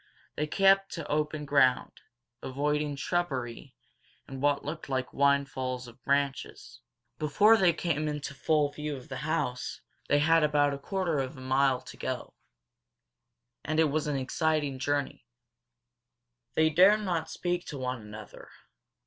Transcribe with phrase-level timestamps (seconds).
[0.35, 2.01] They kept to open ground,
[2.41, 3.75] avoiding shrubbery
[4.27, 6.81] and what looked like windfalls of branches.
[7.19, 11.37] Before they came into full view of the house they had about a quarter of
[11.37, 12.33] a mile to go.
[13.63, 15.23] And it was an exciting journey.
[16.55, 18.49] They dared not speak to one another.